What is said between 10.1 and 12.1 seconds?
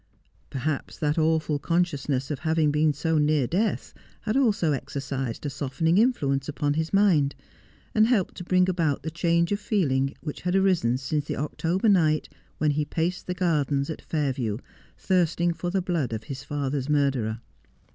which had arisen since the October